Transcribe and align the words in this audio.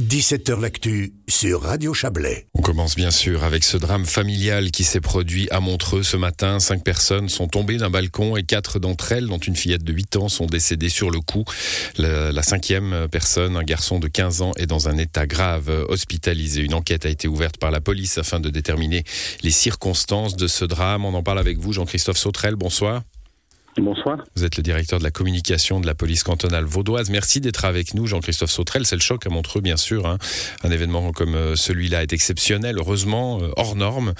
17h 0.00 0.60
L'actu 0.60 1.12
sur 1.26 1.62
Radio 1.62 1.92
Chablais. 1.92 2.46
On 2.54 2.62
commence 2.62 2.94
bien 2.94 3.10
sûr 3.10 3.42
avec 3.42 3.64
ce 3.64 3.76
drame 3.76 4.06
familial 4.06 4.70
qui 4.70 4.84
s'est 4.84 5.00
produit 5.00 5.48
à 5.50 5.58
Montreux 5.58 6.04
ce 6.04 6.16
matin. 6.16 6.60
Cinq 6.60 6.84
personnes 6.84 7.28
sont 7.28 7.48
tombées 7.48 7.78
d'un 7.78 7.90
balcon 7.90 8.36
et 8.36 8.44
quatre 8.44 8.78
d'entre 8.78 9.10
elles, 9.10 9.26
dont 9.26 9.38
une 9.38 9.56
fillette 9.56 9.82
de 9.82 9.92
8 9.92 10.14
ans, 10.14 10.28
sont 10.28 10.46
décédées 10.46 10.88
sur 10.88 11.10
le 11.10 11.18
coup. 11.20 11.44
La, 11.96 12.44
cinquième 12.44 13.08
personne, 13.10 13.56
un 13.56 13.64
garçon 13.64 13.98
de 13.98 14.06
15 14.06 14.42
ans, 14.42 14.52
est 14.56 14.66
dans 14.66 14.88
un 14.88 14.96
état 14.98 15.26
grave, 15.26 15.68
hospitalisé. 15.88 16.60
Une 16.60 16.74
enquête 16.74 17.04
a 17.04 17.08
été 17.08 17.26
ouverte 17.26 17.56
par 17.56 17.72
la 17.72 17.80
police 17.80 18.18
afin 18.18 18.38
de 18.38 18.50
déterminer 18.50 19.02
les 19.42 19.50
circonstances 19.50 20.36
de 20.36 20.46
ce 20.46 20.64
drame. 20.64 21.06
On 21.06 21.14
en 21.14 21.24
parle 21.24 21.40
avec 21.40 21.58
vous, 21.58 21.72
Jean-Christophe 21.72 22.18
Sautrel. 22.18 22.54
Bonsoir. 22.54 23.02
Bonsoir. 23.80 24.24
Vous 24.34 24.44
êtes 24.44 24.56
le 24.56 24.62
directeur 24.62 24.98
de 24.98 25.04
la 25.04 25.10
communication 25.10 25.80
de 25.80 25.86
la 25.86 25.94
police 25.94 26.22
cantonale 26.22 26.64
vaudoise. 26.64 27.10
Merci 27.10 27.40
d'être 27.40 27.64
avec 27.64 27.94
nous, 27.94 28.06
Jean-Christophe 28.06 28.50
Sautrel. 28.50 28.84
C'est 28.86 28.96
le 28.96 29.00
choc 29.00 29.26
à 29.26 29.30
Montreux, 29.30 29.60
bien 29.60 29.76
sûr. 29.76 30.06
Hein. 30.06 30.18
Un 30.64 30.70
événement 30.70 31.12
comme 31.12 31.34
euh, 31.34 31.54
celui-là 31.54 32.02
est 32.02 32.12
exceptionnel, 32.12 32.76
heureusement, 32.78 33.40
euh, 33.40 33.50
hors 33.56 33.76
norme. 33.76 34.14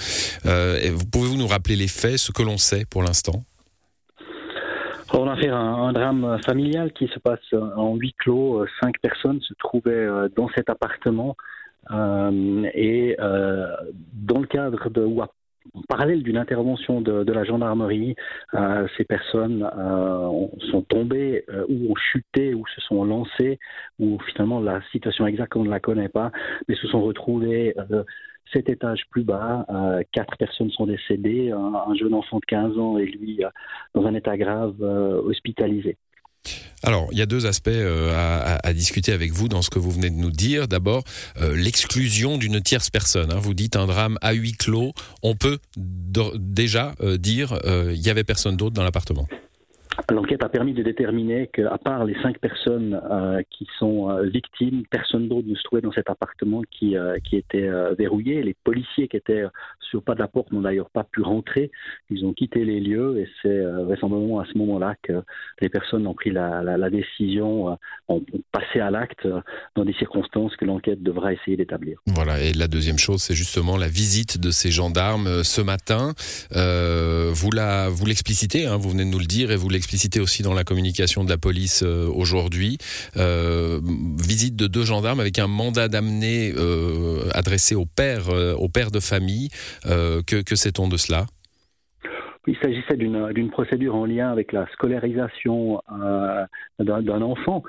Euh, 0.45 0.77
Pouvez-vous 1.11 1.37
nous 1.37 1.47
rappeler 1.47 1.75
les 1.75 1.87
faits, 1.87 2.17
ce 2.17 2.31
que 2.31 2.43
l'on 2.43 2.57
sait 2.57 2.85
pour 2.89 3.03
l'instant? 3.03 3.43
On 5.11 5.27
a 5.27 5.35
fait 5.35 5.49
un, 5.49 5.55
un, 5.57 5.91
drame 5.91 6.37
familial 6.45 6.93
qui 6.93 7.07
se 7.07 7.19
passe 7.19 7.53
en 7.53 7.95
huis 7.95 8.13
clos. 8.19 8.65
Cinq 8.81 8.99
personnes 9.01 9.41
se 9.41 9.53
trouvaient 9.55 10.07
dans 10.35 10.47
cet 10.55 10.69
appartement. 10.69 11.35
Euh, 11.91 12.69
et 12.73 13.15
euh, 13.19 13.67
dans 14.13 14.39
le 14.39 14.47
cadre 14.47 14.89
de 14.89 15.01
en 15.73 15.81
parallèle 15.87 16.23
d'une 16.23 16.37
intervention 16.37 17.01
de, 17.01 17.31
la 17.31 17.43
gendarmerie, 17.43 18.15
euh, 18.53 18.87
ces 18.97 19.03
personnes 19.03 19.69
euh, 19.77 20.47
sont 20.71 20.81
tombées 20.81 21.45
euh, 21.49 21.65
ou 21.69 21.91
ont 21.91 21.95
chuté 21.95 22.53
ou 22.53 22.65
se 22.67 22.81
sont 22.81 23.03
lancées, 23.03 23.59
ou 23.99 24.17
finalement 24.31 24.59
la 24.59 24.81
situation 24.91 25.27
exacte 25.27 25.55
on 25.55 25.63
ne 25.63 25.69
la 25.69 25.79
connaît 25.79 26.09
pas, 26.09 26.31
mais 26.67 26.75
se 26.75 26.87
sont 26.87 27.01
retrouvées 27.01 27.75
sept 28.51 28.69
étages 28.69 29.03
plus 29.11 29.23
bas. 29.23 29.65
Quatre 30.11 30.37
personnes 30.37 30.71
sont 30.71 30.87
décédées, 30.87 31.51
un, 31.51 31.73
un, 31.87 31.93
jeune 31.95 32.13
enfant 32.13 32.39
de 32.39 32.45
15 32.45 32.77
ans 32.79 32.97
et 32.97 33.05
lui 33.05 33.41
dans 33.93 34.05
un 34.05 34.15
état 34.15 34.37
grave 34.37 34.81
hospitalisé. 34.81 35.97
Alors, 36.81 37.09
il 37.11 37.17
y 37.17 37.21
a 37.21 37.25
deux 37.25 37.45
aspects 37.45 37.67
euh, 37.67 38.57
à, 38.63 38.73
discuter 38.73 39.11
avec 39.11 39.33
vous 39.33 39.49
dans 39.49 39.61
ce 39.61 39.69
que 39.69 39.79
vous 39.79 39.91
venez 39.91 40.09
de 40.09 40.15
nous 40.15 40.31
dire. 40.31 40.67
D'abord, 40.67 41.03
euh, 41.41 41.55
l'exclusion 41.55 42.37
d'une 42.37 42.61
tierce 42.61 42.89
personne. 42.89 43.31
Hein. 43.31 43.39
Vous 43.39 43.53
dites 43.53 43.75
un 43.75 43.85
drame 43.85 44.17
à 44.21 44.31
huis 44.31 44.53
clos. 44.53 44.93
On 45.21 45.35
peut 45.35 45.59
déjà 45.75 46.93
euh, 47.01 47.17
dire 47.17 47.59
il 47.65 47.99
y 47.99 48.09
avait 48.09 48.23
personne 48.23 48.55
d'autre 48.55 48.73
dans 48.73 48.83
l'appartement. 48.83 49.27
L'enquête 50.11 50.43
a 50.43 50.49
permis 50.49 50.73
de 50.73 50.81
déterminer 50.81 51.47
qu'à 51.53 51.77
part 51.77 52.03
les 52.03 52.15
cinq 52.21 52.39
personnes 52.39 52.99
euh, 53.11 53.41
qui 53.49 53.67
sont 53.77 54.09
euh, 54.09 54.23
victimes, 54.23 54.83
personne 54.89 55.27
d'autre 55.27 55.47
ne 55.47 55.55
se 55.55 55.63
trouvait 55.63 55.81
dans 55.81 55.91
cet 55.91 56.09
appartement 56.09 56.61
qui, 56.71 56.97
euh, 56.97 57.15
était 57.31 57.69
verrouillé. 57.97 58.41
Les 58.41 58.55
policiers 58.63 59.07
qui 59.07 59.15
étaient 59.15 59.43
sur 59.79 60.01
pas 60.01 60.15
de 60.15 60.19
la 60.19 60.27
porte 60.27 60.51
n'ont 60.51 60.61
d'ailleurs 60.61 60.89
pas 60.89 61.03
pu 61.03 61.21
rentrer. 61.21 61.69
Ils 62.09 62.25
ont 62.25 62.33
quitté 62.33 62.65
les 62.65 62.79
lieux 62.79 63.19
et 63.19 63.27
c'est 63.41 63.61
vraisemblablement 63.83 64.39
à 64.39 64.45
ce 64.51 64.57
moment-là 64.57 64.95
que 65.03 65.13
les 65.61 65.69
personnes 65.69 66.07
ont 66.07 66.15
pris 66.15 66.31
la 66.31 66.89
décision, 66.89 67.77
ont 68.07 68.23
passé 68.51 68.79
à 68.79 68.89
l'acte 68.89 69.27
dans 69.75 69.85
des 69.85 69.93
circonstances 69.93 70.55
que 70.55 70.65
l'enquête 70.65 71.03
devra 71.03 71.33
essayer 71.33 71.55
d'établir. 71.55 71.99
Voilà, 72.07 72.41
et 72.41 72.51
la 72.53 72.67
deuxième 72.67 72.97
chose, 72.97 73.21
c'est 73.21 73.35
justement 73.35 73.77
la 73.77 73.87
visite 73.87 74.39
de 74.39 74.49
ces 74.49 74.71
gendarmes 74.71 75.43
ce 75.43 75.61
matin. 75.61 76.13
vous 76.51 78.05
l'explicitez, 78.05 78.65
vous, 78.65 78.73
hein, 78.73 78.77
vous 78.77 78.89
venez 78.89 79.05
de 79.05 79.09
nous 79.09 79.19
le 79.19 79.25
dire, 79.25 79.51
et 79.51 79.55
vous 79.55 79.69
l'explicitez 79.69 79.98
explicité 79.99 80.21
aussi 80.21 80.43
dans 80.43 80.53
la 80.53 80.63
communication 80.63 81.25
de 81.25 81.29
la 81.29 81.37
police 81.37 81.83
euh, 81.83 82.07
aujourd'hui. 82.07 82.77
Euh, 83.17 83.81
visite 84.17 84.55
de 84.55 84.67
deux 84.67 84.83
gendarmes 84.83 85.19
avec 85.19 85.39
un 85.39 85.47
mandat 85.47 85.89
d'amener 85.89 86.53
euh, 86.55 87.29
adressé 87.33 87.75
au 87.75 87.83
père, 87.85 88.29
au 88.57 88.69
père 88.69 88.91
de 88.91 89.01
famille. 89.01 89.49
Que, 89.83 90.41
que 90.41 90.55
sait-on 90.55 90.87
de 90.87 90.95
cela? 90.95 91.25
Il 92.47 92.55
s'agissait 92.61 92.95
d'une 92.95 93.49
procédure 93.51 93.95
en 93.95 94.05
lien 94.05 94.31
avec 94.31 94.53
la 94.53 94.65
scolarisation 94.71 95.81
d'un 96.79 97.21
enfant. 97.21 97.63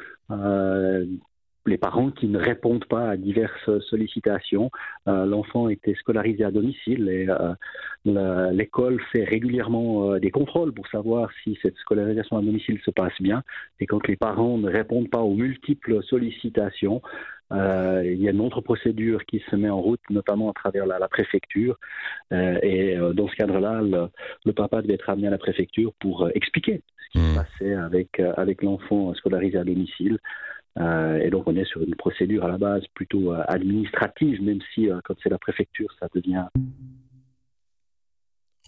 Les 1.70 1.78
parents 1.78 2.10
qui 2.10 2.26
ne 2.26 2.38
répondent 2.38 2.84
pas 2.84 3.10
à 3.10 3.16
diverses 3.16 3.70
sollicitations. 3.88 4.70
Euh, 5.08 5.24
L'enfant 5.24 5.68
était 5.68 5.94
scolarisé 5.94 6.44
à 6.44 6.50
domicile 6.50 7.08
et 7.08 7.26
euh, 7.28 8.50
l'école 8.50 9.00
fait 9.12 9.24
régulièrement 9.24 10.12
euh, 10.12 10.18
des 10.18 10.30
contrôles 10.30 10.72
pour 10.72 10.86
savoir 10.88 11.30
si 11.42 11.58
cette 11.62 11.76
scolarisation 11.76 12.36
à 12.36 12.42
domicile 12.42 12.78
se 12.84 12.90
passe 12.90 13.18
bien. 13.20 13.42
Et 13.78 13.86
quand 13.86 14.06
les 14.06 14.16
parents 14.16 14.58
ne 14.58 14.68
répondent 14.68 15.10
pas 15.10 15.20
aux 15.20 15.34
multiples 15.34 16.02
sollicitations, 16.02 17.00
euh, 17.52 18.02
il 18.04 18.22
y 18.22 18.28
a 18.28 18.30
une 18.30 18.40
autre 18.40 18.60
procédure 18.60 19.24
qui 19.26 19.42
se 19.50 19.56
met 19.56 19.70
en 19.70 19.80
route, 19.80 20.00
notamment 20.08 20.50
à 20.50 20.52
travers 20.52 20.86
la, 20.86 20.98
la 20.98 21.08
préfecture. 21.08 21.78
Euh, 22.32 22.58
et 22.62 22.96
euh, 22.96 23.12
dans 23.12 23.28
ce 23.28 23.34
cadre-là, 23.36 23.80
le, 23.82 24.08
le, 24.44 24.52
papa 24.52 24.82
devait 24.82 24.94
être 24.94 25.10
amené 25.10 25.26
à 25.26 25.30
la 25.30 25.38
préfecture 25.38 25.92
pour 26.00 26.28
expliquer 26.34 26.82
ce 27.06 27.10
qui 27.10 27.18
mmh. 27.18 27.30
se 27.30 27.34
passait 27.34 27.74
avec, 27.74 28.20
avec 28.36 28.62
l'enfant 28.62 29.12
scolarisé 29.14 29.58
à 29.58 29.64
domicile. 29.64 30.18
Euh, 30.78 31.18
et 31.18 31.30
donc 31.30 31.44
on 31.46 31.56
est 31.56 31.64
sur 31.64 31.82
une 31.82 31.96
procédure 31.96 32.44
à 32.44 32.48
la 32.48 32.58
base 32.58 32.82
plutôt 32.94 33.32
euh, 33.32 33.42
administrative, 33.48 34.40
même 34.42 34.60
si 34.74 34.88
euh, 34.88 35.00
quand 35.04 35.14
c'est 35.22 35.28
la 35.28 35.38
préfecture, 35.38 35.88
ça 35.98 36.06
devient. 36.14 36.46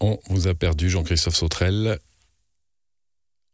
On 0.01 0.17
vous 0.29 0.47
a 0.47 0.53
perdu, 0.53 0.89
Jean-Christophe 0.89 1.35
Sautrel. 1.35 1.97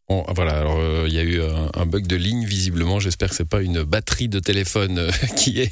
Voilà, 0.10 0.58
alors 0.58 0.80
euh, 0.80 1.06
il 1.08 1.14
y 1.14 1.20
a 1.20 1.24
eu 1.24 1.40
un, 1.76 1.86
bug 1.86 2.08
de 2.08 2.16
ligne 2.16 2.44
visiblement. 2.44 3.00
J'espère 3.00 3.30
que 3.30 3.36
c'est 3.36 3.48
pas 3.48 3.62
une 3.62 3.84
batterie 3.84 4.28
de 4.28 4.40
téléphone 4.40 4.98
euh, 4.98 5.12
qui 5.36 5.62
est 5.62 5.72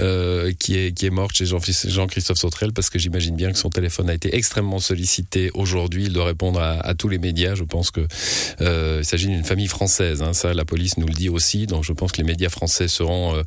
euh, 0.00 0.52
qui 0.58 0.76
est 0.76 0.92
qui 0.92 1.06
est 1.06 1.10
morte 1.10 1.36
chez 1.36 1.46
Jean-Christophe 1.46 2.36
Sautrel 2.36 2.72
parce 2.72 2.90
que 2.90 2.98
j'imagine 2.98 3.36
bien 3.36 3.52
que 3.52 3.58
son 3.58 3.70
téléphone 3.70 4.10
a 4.10 4.14
été 4.14 4.34
extrêmement 4.34 4.80
sollicité 4.80 5.52
aujourd'hui. 5.54 6.06
Il 6.06 6.12
doit 6.12 6.24
répondre 6.24 6.60
à, 6.60 6.94
tous 6.94 7.08
les 7.08 7.18
médias. 7.18 7.54
Je 7.54 7.62
pense 7.62 7.92
que 7.92 8.06
il 8.60 9.04
s'agit 9.04 9.28
d'une 9.28 9.44
famille 9.44 9.68
française. 9.68 10.20
Hein, 10.20 10.32
ça, 10.32 10.52
la 10.52 10.64
police 10.64 10.98
nous 10.98 11.06
le 11.06 11.14
dit 11.14 11.28
aussi. 11.28 11.66
Donc 11.66 11.84
je 11.84 11.92
pense 11.92 12.10
que 12.10 12.18
les 12.18 12.26
médias 12.26 12.48
français 12.48 12.88
seront 12.88 13.40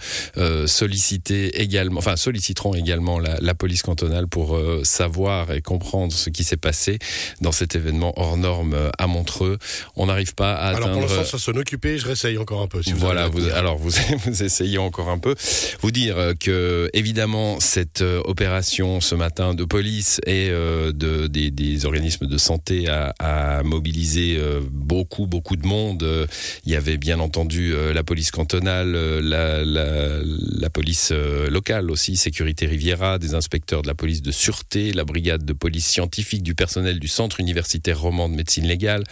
sollicités 0.68 1.62
également, 1.62 2.00
enfin 2.00 2.16
solliciteront 2.16 2.76
également 2.76 3.20
la, 3.20 3.38
la 3.42 3.54
police 3.56 3.82
cantonale 3.82 4.28
pour 4.28 4.58
savoir 4.84 5.52
et 5.52 5.62
comprendre 5.62 6.14
ce 6.14 6.30
qui 6.30 6.46
s'est 6.46 6.58
passé 6.58 6.98
dans 7.42 7.52
cet 7.52 7.76
événement 7.76 8.14
hors 8.16 8.38
norme 8.38 8.92
à 8.98 9.08
Montreux. 9.08 9.58
On 9.96 10.08
arrive 10.08 10.29
pas 10.34 10.54
à 10.54 10.76
alors 10.76 10.92
pour 10.92 11.02
l'instant, 11.02 11.24
ça 11.24 11.38
s'en 11.38 11.54
occuper, 11.54 11.98
je 11.98 12.06
réessaye 12.06 12.38
encore 12.38 12.62
un 12.62 12.68
peu. 12.68 12.82
Si 12.84 12.94
vous 12.94 13.00
voilà, 13.00 13.28
vous, 13.28 13.48
alors 13.50 13.78
vous, 13.78 13.92
vous 14.26 14.44
essayez 14.44 14.78
encore 14.78 15.10
un 15.10 15.20
peu. 15.20 15.36
Vous 15.82 15.92
dire 15.92 16.34
que 16.40 16.90
évidemment 16.94 17.60
cette 17.60 18.02
euh, 18.02 18.22
opération 18.26 19.02
ce 19.02 19.16
matin 19.16 19.54
de 19.54 19.64
police 19.64 20.20
et 20.26 20.50
euh, 20.50 20.92
de, 20.92 21.28
des, 21.28 21.52
des, 21.52 21.86
organismes 21.86 22.28
de 22.28 22.38
santé 22.38 22.88
a, 22.88 23.14
a 23.20 23.64
mobilisé 23.64 24.38
euh, 24.38 24.62
beaucoup 24.72 25.26
beaucoup 25.26 25.56
de 25.56 25.66
monde. 25.66 26.28
Il 26.66 26.72
y 26.72 26.76
avait 26.76 26.98
bien 26.98 27.20
entendu 27.20 27.74
la 27.94 28.04
police 28.04 28.32
cantonale, 28.32 28.92
la, 29.20 29.64
la, 29.64 30.20
la 30.24 30.70
police 30.70 31.12
locale 31.12 31.92
aussi, 31.92 32.18
sécurité 32.18 32.66
Riviera, 32.66 33.18
des 33.18 33.34
inspecteurs 33.34 33.82
de 33.82 33.88
la 33.88 33.96
police 33.96 34.22
de 34.22 34.32
sûreté, 34.32 34.92
la 34.94 35.04
brigade 35.04 35.46
de 35.46 35.54
police 35.54 35.86
scientifique, 35.86 36.44
du 36.44 36.56
personnel 36.56 37.00
du 37.00 37.08
centre 37.08 37.40
universitaire 37.40 38.00
roman 38.00 38.30
de 38.30 38.36
médecine 38.36 38.66
légale, 38.66 39.04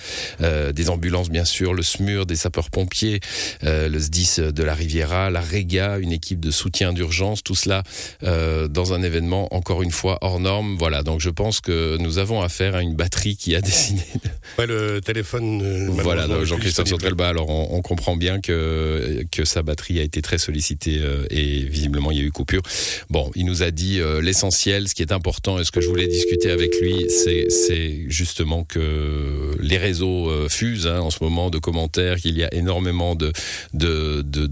euh, 0.41 0.71
des 0.71 0.89
ambulances 0.89 1.06
ambulances 1.07 1.29
bien 1.29 1.45
sûr, 1.45 1.73
le 1.73 1.83
SMUR 1.83 2.25
des 2.25 2.35
sapeurs-pompiers, 2.35 3.21
euh, 3.63 3.87
le 3.87 3.97
SDIS 3.97 4.51
de 4.51 4.63
la 4.63 4.73
Riviera, 4.73 5.29
la 5.29 5.39
REGA, 5.39 5.99
une 5.99 6.11
équipe 6.11 6.41
de 6.41 6.51
soutien 6.51 6.91
d'urgence, 6.91 7.43
tout 7.43 7.55
cela 7.55 7.83
euh, 8.23 8.67
dans 8.67 8.93
un 8.93 9.01
événement 9.01 9.53
encore 9.55 9.83
une 9.83 9.91
fois 9.91 10.17
hors 10.19 10.41
norme. 10.41 10.75
Voilà, 10.77 11.03
donc 11.03 11.21
je 11.21 11.29
pense 11.29 11.61
que 11.61 11.97
nous 11.97 12.17
avons 12.17 12.41
affaire 12.41 12.75
à 12.75 12.81
une 12.81 12.95
batterie 12.95 13.37
qui 13.37 13.55
a 13.55 13.61
décidé. 13.61 14.01
De... 14.15 14.29
Ouais, 14.59 14.67
le 14.67 14.99
téléphone. 14.99 15.61
Euh, 15.63 15.87
voilà, 15.91 16.27
Jean-Christophe 16.43 16.89
Sautrelba, 16.89 17.29
alors 17.29 17.49
on, 17.49 17.69
on, 17.71 17.81
comprend 17.81 18.17
bien 18.17 18.41
que, 18.41 19.23
que 19.31 19.45
sa 19.45 19.63
batterie 19.63 19.99
a 19.99 20.03
été 20.03 20.21
très 20.21 20.37
sollicitée 20.37 20.97
euh, 20.99 21.25
et 21.29 21.63
visiblement 21.63 22.11
il 22.11 22.17
y 22.17 22.21
a 22.21 22.25
eu 22.25 22.31
coupure. 22.31 22.63
Bon, 23.09 23.31
il 23.35 23.45
nous 23.45 23.63
a 23.63 23.71
dit 23.71 24.01
l'essentiel, 24.21 24.89
ce 24.89 24.95
qui 24.95 25.03
est 25.03 25.13
important 25.13 25.57
et 25.57 25.63
ce 25.63 25.71
que 25.71 25.79
je 25.79 25.87
voulais 25.87 26.07
discuter 26.07 26.51
avec 26.51 26.75
lui, 26.81 27.05
c'est 27.09 28.05
justement 28.07 28.65
que 28.65 29.55
les 29.61 29.77
réseaux 29.77 30.49
fusent. 30.49 30.87
Hein, 30.87 30.96
en 31.01 31.09
ce 31.09 31.23
moment 31.23 31.49
de 31.49 31.57
commentaires, 31.57 32.17
qu'il 32.17 32.37
y 32.37 32.43
a 32.43 32.53
énormément 32.53 33.15
de, 33.15 33.33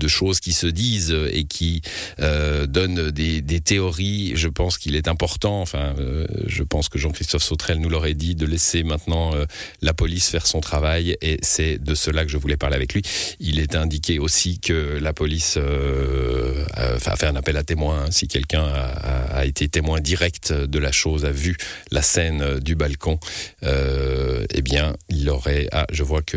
choses 0.07 0.39
qui 0.39 0.53
se 0.53 0.67
disent 0.67 1.15
et 1.31 1.45
qui 1.45 1.81
euh, 2.19 2.67
donnent 2.67 3.11
des, 3.11 3.41
théories. 3.61 4.33
Je 4.35 4.47
pense 4.47 4.77
qu'il 4.77 4.95
est 4.95 5.07
important, 5.07 5.61
enfin, 5.61 5.95
euh, 5.99 6.25
je 6.45 6.63
pense 6.63 6.89
que 6.89 6.99
Jean-Christophe 6.99 7.43
Sautrel 7.43 7.79
nous 7.79 7.89
l'aurait 7.89 8.13
dit, 8.13 8.35
de 8.35 8.45
laisser 8.45 8.83
maintenant 8.83 9.33
euh, 9.33 9.45
la 9.81 9.93
police 9.93 10.29
faire 10.29 10.45
son 10.45 10.61
travail 10.61 11.17
et 11.21 11.37
c'est 11.41 11.81
de 11.81 11.95
cela 11.95 12.25
que 12.25 12.31
je 12.31 12.37
voulais 12.37 12.57
parler 12.57 12.75
avec 12.75 12.93
lui. 12.93 13.01
Il 13.39 13.59
est 13.59 13.75
indiqué 13.75 14.19
aussi 14.19 14.59
que 14.59 14.99
la 15.01 15.13
police 15.13 15.57
a, 15.57 17.15
fait 17.15 17.27
un 17.27 17.35
appel 17.35 17.57
à 17.57 17.63
témoins. 17.63 18.03
Hein, 18.05 18.11
si 18.11 18.27
quelqu'un 18.27 18.65
a, 18.65 19.39
a, 19.39 19.45
été 19.45 19.67
témoin 19.67 19.99
direct 19.99 20.53
de 20.53 20.79
la 20.79 20.91
chose, 20.91 21.25
a 21.25 21.31
vu 21.31 21.57
la 21.91 22.01
scène 22.01 22.59
du 22.59 22.75
balcon, 22.75 23.19
eh 23.63 24.61
bien, 24.61 24.95
il 25.09 25.29
aurait. 25.29 25.67
Ah, 25.71 25.87
je 25.91 26.03
vois 26.03 26.21
que 26.21 26.34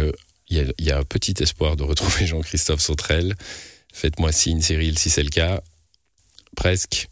il 0.48 0.72
y, 0.78 0.84
y, 0.84 0.90
a 0.90 0.98
un 0.98 1.04
petit 1.04 1.34
espoir 1.40 1.76
de 1.76 1.82
retrouver 1.82 2.26
Jean-Christophe 2.26 2.80
Sautrel. 2.80 3.34
Faites-moi 3.92 4.32
signe, 4.32 4.60
Cyril, 4.60 4.98
si 4.98 5.10
c'est 5.10 5.22
le 5.22 5.30
cas. 5.30 5.60
presque. 6.56 7.08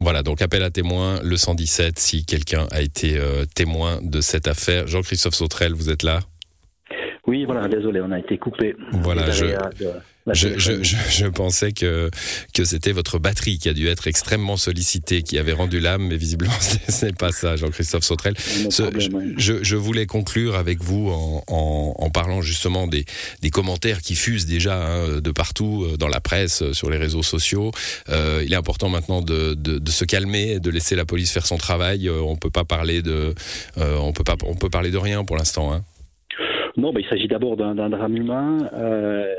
Voilà, 0.00 0.22
donc 0.22 0.42
appel 0.42 0.62
à 0.62 0.70
témoins, 0.70 1.20
le 1.22 1.36
117, 1.36 1.98
si 1.98 2.26
quelqu'un 2.26 2.66
a 2.70 2.82
été 2.82 3.16
euh, 3.16 3.44
témoin 3.54 4.00
de 4.02 4.20
cette 4.20 4.48
affaire. 4.48 4.86
Jean-Christophe 4.86 5.34
Sautrel, 5.34 5.72
vous 5.72 5.88
êtes 5.88 6.02
là? 6.02 6.20
Oui, 7.26 7.44
voilà, 7.46 7.68
désolé, 7.68 8.00
on 8.02 8.10
a 8.10 8.18
été 8.18 8.36
coupé. 8.36 8.76
Voilà, 8.92 9.30
je, 9.30 9.46
je, 10.32 10.58
je, 10.58 10.82
je, 10.82 11.26
pensais 11.26 11.72
que, 11.72 12.10
que 12.54 12.64
c'était 12.64 12.92
votre 12.92 13.18
batterie 13.18 13.58
qui 13.58 13.68
a 13.68 13.74
dû 13.74 13.88
être 13.88 14.06
extrêmement 14.06 14.56
sollicitée, 14.56 15.22
qui 15.22 15.38
avait 15.38 15.52
rendu 15.52 15.80
l'âme, 15.80 16.06
mais 16.08 16.16
visiblement 16.16 16.52
ce 16.88 17.06
n'est 17.06 17.12
pas 17.12 17.30
ça, 17.30 17.56
Jean-Christophe 17.56 18.04
Sautrel. 18.04 18.34
je, 18.38 19.62
je, 19.62 19.76
voulais 19.76 20.06
conclure 20.06 20.54
avec 20.56 20.82
vous 20.82 21.10
en, 21.10 21.44
en, 21.48 21.94
en 21.98 22.10
parlant 22.10 22.40
justement 22.40 22.86
des, 22.86 23.04
des, 23.42 23.50
commentaires 23.50 24.00
qui 24.00 24.14
fusent 24.14 24.46
déjà 24.46 24.82
hein, 24.82 25.20
de 25.20 25.30
partout 25.30 25.84
euh, 25.84 25.96
dans 25.96 26.08
la 26.08 26.20
presse, 26.20 26.62
euh, 26.62 26.72
sur 26.72 26.88
les 26.88 26.96
réseaux 26.96 27.22
sociaux. 27.22 27.72
Euh, 28.08 28.42
il 28.44 28.52
est 28.52 28.56
important 28.56 28.88
maintenant 28.88 29.20
de, 29.20 29.54
de, 29.54 29.78
de, 29.78 29.90
se 29.90 30.04
calmer, 30.04 30.58
de 30.58 30.70
laisser 30.70 30.96
la 30.96 31.04
police 31.04 31.32
faire 31.32 31.46
son 31.46 31.56
travail. 31.56 32.08
Euh, 32.08 32.20
on 32.22 32.36
peut 32.36 32.50
pas 32.50 32.64
parler 32.64 33.02
de, 33.02 33.34
euh, 33.78 33.98
on 34.00 34.12
peut 34.12 34.24
pas, 34.24 34.36
on 34.46 34.54
peut 34.54 34.70
parler 34.70 34.90
de 34.90 34.98
rien 34.98 35.24
pour 35.24 35.36
l'instant. 35.36 35.72
Hein. 35.72 35.82
Non, 36.76 36.92
mais 36.92 37.02
il 37.02 37.08
s'agit 37.08 37.28
d'abord 37.28 37.56
d'un 37.56 37.88
drame 37.88 38.16
humain. 38.16 38.58
Euh, 38.72 39.32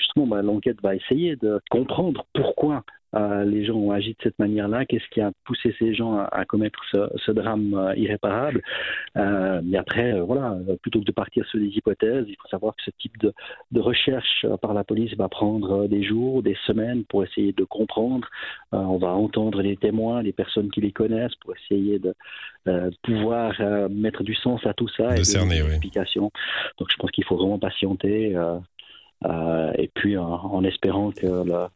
justement, 0.00 0.26
bah, 0.26 0.42
l'enquête 0.42 0.80
va 0.82 0.94
essayer 0.94 1.36
de 1.36 1.60
comprendre 1.70 2.24
pourquoi 2.34 2.84
euh, 3.14 3.44
les 3.44 3.64
gens 3.64 3.74
ont 3.74 3.90
agi 3.90 4.10
de 4.10 4.22
cette 4.22 4.38
manière-là, 4.38 4.86
qu'est-ce 4.86 5.08
qui 5.10 5.20
a 5.20 5.32
poussé 5.44 5.74
ces 5.78 5.94
gens 5.94 6.16
à, 6.16 6.28
à 6.30 6.44
commettre 6.44 6.80
ce, 6.92 7.10
ce 7.16 7.32
drame 7.32 7.74
euh, 7.74 7.94
irréparable. 7.96 8.62
Euh, 9.16 9.60
mais 9.64 9.78
après, 9.78 10.20
voilà, 10.20 10.56
plutôt 10.82 11.00
que 11.00 11.04
de 11.04 11.12
partir 11.12 11.44
sur 11.46 11.58
des 11.58 11.66
hypothèses, 11.66 12.24
il 12.28 12.36
faut 12.36 12.48
savoir 12.48 12.76
que 12.76 12.82
ce 12.84 12.90
type 12.98 13.18
de, 13.18 13.32
de 13.72 13.80
recherche 13.80 14.46
par 14.62 14.74
la 14.74 14.84
police 14.84 15.14
va 15.16 15.28
prendre 15.28 15.88
des 15.88 16.04
jours, 16.04 16.42
des 16.42 16.56
semaines 16.66 17.04
pour 17.04 17.24
essayer 17.24 17.52
de 17.52 17.64
comprendre. 17.64 18.28
on 18.72 18.98
va 18.98 19.08
entendre 19.08 19.60
les 19.62 19.76
témoins, 19.76 20.22
les 20.22 20.32
personnes 20.32 20.70
qui 20.70 20.80
les 20.80 20.92
connaissent 20.92 21.34
pour 21.36 21.54
essayer 21.56 21.98
de 21.98 22.14
pouvoir 23.02 23.54
mettre 23.90 24.22
du 24.22 24.34
sens 24.34 24.64
à 24.66 24.74
tout 24.74 24.88
ça 24.88 25.14
de 25.14 25.20
et 25.20 25.24
cerner, 25.24 25.62
des 25.62 25.68
explications. 25.70 26.30
Donc 26.78 26.88
je 26.90 26.96
pense 26.96 27.10
qu'il 27.10 27.24
faut 27.24 27.36
vraiment 27.36 27.58
patienter 27.58 28.36
et 29.24 29.90
puis 29.94 30.16
en 30.16 30.64
espérant 30.64 31.12
que 31.12 31.26
la 31.48 31.70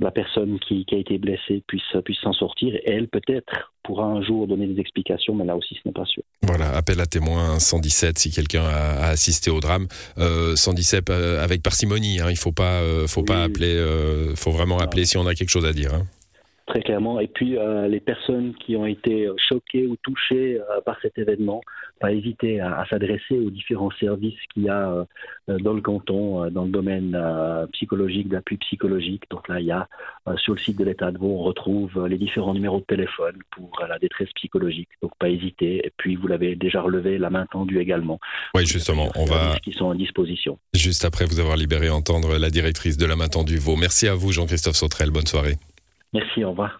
la 0.00 0.10
personne 0.10 0.58
qui, 0.60 0.84
qui, 0.84 0.94
a 0.94 0.98
été 0.98 1.18
blessée 1.18 1.62
puisse 1.66 1.82
puisse 2.04 2.18
s'en 2.20 2.32
sortir. 2.32 2.74
Et 2.74 2.90
elle, 2.90 3.08
peut-être, 3.08 3.72
pourra 3.82 4.06
un 4.06 4.22
jour 4.22 4.46
donner 4.46 4.66
des 4.66 4.80
explications, 4.80 5.34
mais 5.34 5.44
là 5.44 5.56
aussi, 5.56 5.74
ce 5.74 5.88
n'est 5.88 5.92
pas 5.92 6.04
sûr. 6.04 6.22
Voilà, 6.42 6.70
appel 6.76 7.00
à 7.00 7.06
témoin 7.06 7.58
117 7.58 8.18
si 8.18 8.30
quelqu'un 8.30 8.64
a, 8.64 9.06
a, 9.06 9.08
assisté 9.10 9.50
au 9.50 9.60
drame. 9.60 9.86
Euh, 10.18 10.56
117 10.56 11.10
euh, 11.10 11.42
avec 11.42 11.62
parcimonie, 11.62 12.20
hein, 12.20 12.30
il 12.30 12.36
faut 12.36 12.52
pas, 12.52 12.80
euh, 12.80 13.06
faut 13.06 13.20
oui. 13.20 13.26
pas 13.26 13.44
appeler, 13.44 13.74
euh, 13.74 14.34
faut 14.34 14.50
vraiment 14.50 14.78
appeler 14.78 15.04
si 15.04 15.16
on 15.16 15.26
a 15.26 15.34
quelque 15.34 15.50
chose 15.50 15.66
à 15.66 15.72
dire. 15.72 15.94
Hein. 15.94 16.06
Très 16.66 16.80
clairement. 16.80 17.20
Et 17.20 17.26
puis, 17.26 17.58
euh, 17.58 17.88
les 17.88 18.00
personnes 18.00 18.54
qui 18.54 18.74
ont 18.74 18.86
été 18.86 19.28
choquées 19.36 19.86
ou 19.86 19.96
touchées 19.96 20.58
euh, 20.58 20.80
par 20.80 20.96
cet 21.02 21.18
événement, 21.18 21.60
pas 22.00 22.10
hésiter 22.10 22.58
à, 22.58 22.80
à 22.80 22.86
s'adresser 22.86 23.38
aux 23.38 23.50
différents 23.50 23.90
services 24.00 24.38
qu'il 24.52 24.64
y 24.64 24.68
a 24.70 25.06
euh, 25.48 25.58
dans 25.58 25.74
le 25.74 25.82
canton, 25.82 26.50
dans 26.50 26.64
le 26.64 26.70
domaine 26.70 27.20
psychologique, 27.72 28.28
d'appui 28.28 28.56
psychologique. 28.56 29.24
Donc 29.30 29.46
là, 29.48 29.60
il 29.60 29.66
y 29.66 29.72
a 29.72 29.88
sur 30.36 30.54
le 30.54 30.58
site 30.58 30.78
de 30.78 30.84
l'État 30.84 31.12
de 31.12 31.18
Vaud, 31.18 31.36
on 31.38 31.42
retrouve 31.42 32.06
les 32.06 32.16
différents 32.16 32.54
numéros 32.54 32.80
de 32.80 32.84
téléphone 32.84 33.36
pour 33.50 33.70
la 33.86 33.98
détresse 33.98 34.30
psychologique. 34.36 34.88
Donc 35.02 35.12
pas 35.18 35.28
hésiter. 35.28 35.86
Et 35.86 35.92
puis, 35.98 36.16
vous 36.16 36.26
l'avez 36.28 36.56
déjà 36.56 36.80
relevé, 36.80 37.18
la 37.18 37.28
main 37.28 37.46
tendue 37.52 37.78
également. 37.78 38.18
Oui, 38.54 38.64
justement, 38.64 39.10
on 39.16 39.26
va. 39.26 39.56
Qui 39.62 39.72
sont 39.72 39.90
à 39.90 39.94
disposition. 39.94 40.58
Juste 40.72 41.04
après 41.04 41.26
vous 41.26 41.40
avoir 41.40 41.56
libéré, 41.56 41.90
entendre 41.90 42.38
la 42.38 42.48
directrice 42.48 42.96
de 42.96 43.04
la 43.04 43.16
main 43.16 43.28
tendue 43.28 43.58
Vaud. 43.58 43.76
Merci 43.76 44.08
à 44.08 44.14
vous, 44.14 44.32
Jean-Christophe 44.32 44.76
Sautrel. 44.76 45.10
Bonne 45.10 45.26
soirée. 45.26 45.56
Merci, 46.14 46.44
au 46.44 46.50
revoir. 46.50 46.78